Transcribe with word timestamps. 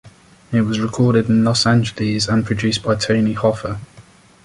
It 0.51 0.61
was 0.61 0.79
recorded 0.79 1.29
in 1.29 1.43
Los 1.43 1.67
Angeles 1.67 2.27
and 2.27 2.43
produced 2.43 2.81
by 2.81 2.95
Tony 2.95 3.33
Hoffer. 3.33 3.79